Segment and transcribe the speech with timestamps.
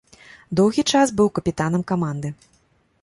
[0.59, 2.29] Доўгі час быў капітанам каманды.